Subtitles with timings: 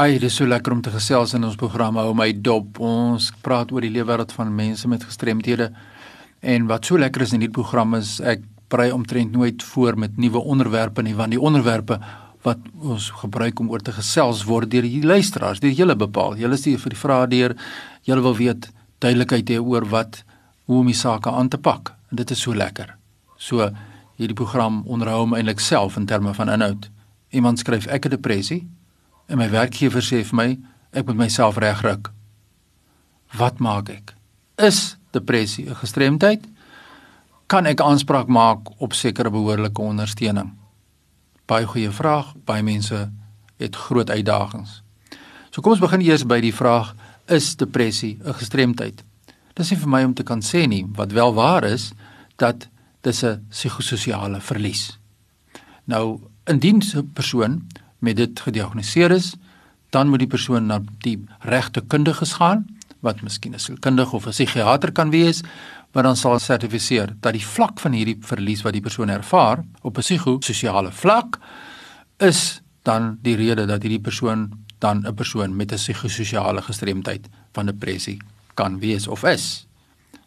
[0.00, 2.78] Ai, dis so lekker om te gesels in ons program Hou my dop.
[2.80, 5.66] Ons praat oor die lewenswêreld van mense met gestremthede.
[6.40, 10.16] En wat so lekker is in hierdie program is ek brei omtrent nooit voor met
[10.16, 12.00] nuwe onderwerpe nie, want die onderwerpe
[12.48, 16.40] wat ons gebruik om oor te gesels word deur die luisteraars, deur julle bepaal.
[16.40, 17.58] Julle stuur vir die vrae deur.
[18.08, 18.72] Julle wil weet
[19.04, 20.22] duidelikheid hê oor wat
[20.64, 21.92] hoe om die sake aan te pak.
[22.08, 22.96] En dit is so lekker.
[23.36, 23.68] So
[24.16, 26.88] hierdie program onderhou my eintlik self in terme van inhoud.
[27.36, 28.64] Iemand skryf ek het depressie
[29.30, 30.48] En my werkgewer sê vir my
[30.90, 32.10] ek moet myself regruk.
[33.38, 34.14] Wat maak ek?
[34.58, 36.42] Is depressie 'n gestremdheid?
[37.46, 40.50] Kan ek aanspraak maak op sekere behoorlike ondersteuning?
[41.46, 42.34] Baie goeie vraag.
[42.44, 43.10] Baie mense
[43.56, 44.82] het groot uitdagings.
[45.50, 46.94] So kom ons begin eers by die vraag:
[47.28, 49.04] Is depressie 'n gestremdheid?
[49.54, 51.92] Dis nie vir my om te kan sê nie, wat wel waar is
[52.36, 52.68] dat
[53.00, 54.98] dis 'n psigososiale verlies.
[55.84, 57.66] Nou, indien 'n persoon
[58.00, 59.34] met dit gediagnoseer is,
[59.90, 62.66] dan moet die persoon na die regte kundiges gaan
[63.00, 65.42] wat miskien 'n sielkundige of 'n psigiater kan wees
[65.92, 69.96] wat dan sal sertifiseer dat die vlak van hierdie verlies wat die persoon ervaar op
[69.96, 71.38] 'n psigososiale vlak
[72.18, 77.66] is dan die rede dat hierdie persoon dan 'n persoon met 'n psigososiale gestremdheid van
[77.66, 78.18] depressie
[78.54, 79.66] kan wees of is.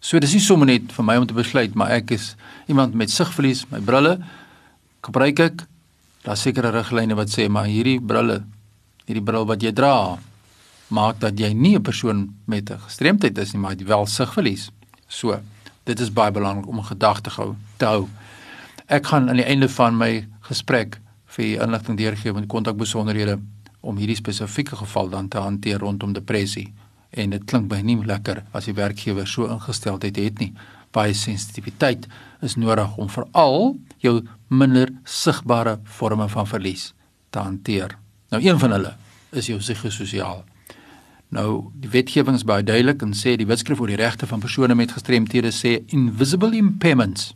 [0.00, 2.36] So dis nie sommer net vir my om te besluit maar ek is
[2.66, 4.18] iemand met sigverlies, my brille
[5.02, 5.66] gebruik ek
[6.22, 8.42] daar sekere riglyne wat sê maar hierdie brille
[9.06, 10.18] hierdie bril wat jy dra
[10.90, 14.70] maak dat jy nie 'n persoon met 'n gestremdheid is nie maar jy wel sigverlies.
[15.08, 15.40] So,
[15.84, 18.08] dit is baie belangrik om gedagte hou te hou.
[18.86, 23.38] Ek gaan aan die einde van my gesprek vir inligting deurgee met kontakbesonderhede
[23.80, 26.72] om hierdie spesifieke geval dan te hanteer rondom depressie.
[27.10, 30.52] En dit klink baie nie lekker as die werkgewer so ingesteldheid het nie.
[30.90, 32.06] Baie sensitiwiteit
[32.42, 36.90] is nodig om veral jou minder sigbare forme van verlies
[37.30, 37.94] te hanteer.
[38.30, 38.94] Nou een van hulle
[39.30, 40.42] is jou psigososiaal.
[41.30, 44.74] Nou die wetgewing is baie duidelik en sê die wetskrif oor die regte van persone
[44.74, 47.30] met gestremthede sê invisible impairments.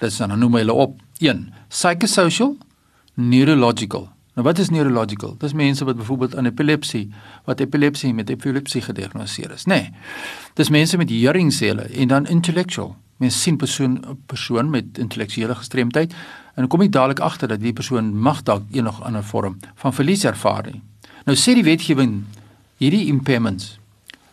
[0.00, 2.54] Dis dan noem hulle op 1 psychosocial
[3.14, 4.08] neurological.
[4.34, 5.34] Nou wat is neurological?
[5.38, 7.10] Dis mense wat byvoorbeeld aan epilepsie,
[7.44, 9.74] wat epilepsie met epilepsie gediagnoseer is, nê.
[9.74, 9.90] Nee,
[10.54, 12.94] dis mense met heringsele en dan intellectual.
[13.20, 16.14] Mens sien persoon persoon met intellektuele gestremdheid
[16.54, 20.24] en kom jy dadelik agter dat die persoon mag dalk enig ander vorm van verlies
[20.24, 20.70] ervaar.
[21.26, 22.22] Nou sê die wetgewing
[22.80, 23.76] hierdie impairments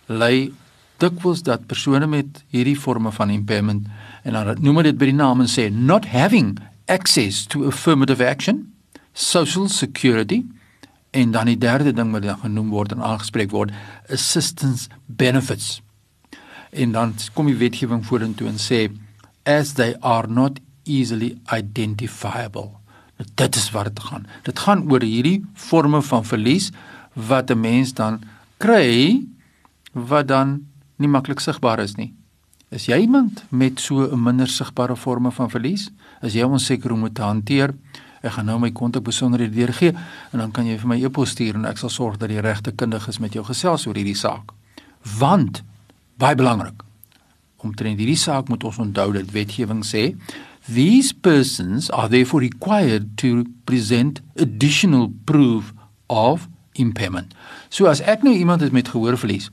[0.07, 0.53] lei
[1.01, 3.87] dikwels dat persone met hierdie forme van impairment
[4.23, 6.55] en dan noem dit by die naam en sê not having
[6.87, 8.63] access to affirmative action,
[9.17, 10.43] social security
[11.17, 13.73] en dan die derde ding wat dan genoem word en aangespreek word
[14.13, 15.79] assistance benefits
[16.71, 18.87] en dan kom die wetgewing vorentoe en sê
[19.47, 22.75] as they are not easily identifiable.
[23.17, 24.27] Nou, dit is waar dit gaan.
[24.43, 26.71] Dit gaan oor hierdie forme van verlies
[27.13, 28.21] wat 'n mens dan
[28.57, 29.23] kry
[29.91, 30.67] wat dan
[30.97, 32.13] nie maklik sigbaar is nie.
[32.69, 35.89] Is jy iemand met so 'n minder sigbare forme van verlies?
[36.21, 37.73] Is jy onseker hoe om dit te hanteer?
[38.27, 41.55] Ek gaan nou my kontak besonderhede deurgee en dan kan jy vir my e-pos stuur
[41.55, 44.51] en ek sal sorg dat die regte kundiges met jou gesels oor hierdie saak.
[45.19, 45.63] Want
[46.19, 46.83] baie belangrik.
[47.63, 50.11] Omtrent hierdie saak moet ons onthou dat wetgewing sê
[50.67, 55.71] these persons are therefore required to present additional proof
[56.11, 57.31] of impairment.
[57.69, 59.49] So as ek nou iemand het met gehoorverlies,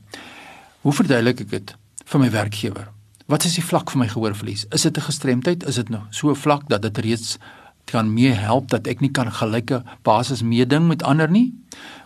[0.83, 1.75] hoe verduidelik ek dit
[2.05, 2.91] vir my werkgewer?
[3.31, 4.67] Wat is die vlak van my gehoorverlies?
[4.69, 5.63] Is dit 'n gestremdheid?
[5.65, 7.37] Is dit nou so vlak dat dit reeds
[7.85, 11.53] kan mee help dat ek nie kan gelyke basis meeding met ander nie,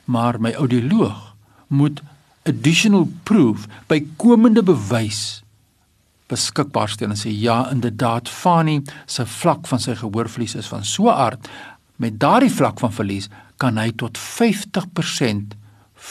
[0.06, 1.35] maar my audioloog
[1.67, 2.01] moet
[2.50, 5.44] additional proof by komende bewys
[6.29, 8.79] beskikbaar stel en sê ja inderdaad Fani
[9.09, 11.50] se vlak van sy gehoorverlies is van so aard
[12.01, 13.29] met daardie vlak van verlies
[13.59, 15.56] kan hy tot 50%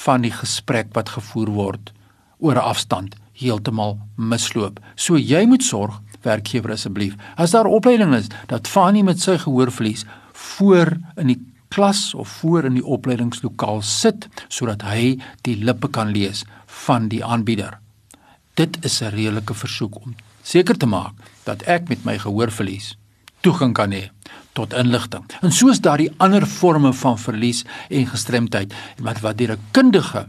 [0.02, 1.92] van die gesprek wat gevoer word
[2.38, 4.80] oor 'n afstand heeltemal misloop.
[4.96, 10.04] So jy moet sorg werkgewer asseblief as daar opleiding is dat Fani met sy gehoorverlies
[10.32, 16.12] voor in die klas of voor in die opleidingslokaal sit sodat hy die lippe kan
[16.14, 16.44] lees
[16.84, 17.78] van die aanbieder.
[18.54, 21.12] Dit is 'n redelike versoek om seker te maak
[21.44, 22.96] dat ek met my gehoorverlies
[23.40, 24.10] toegang kan hê
[24.52, 25.24] tot inligting.
[25.40, 30.28] En soos daardie ander forme van verlies en gestremdheid wat wat deur 'n kundige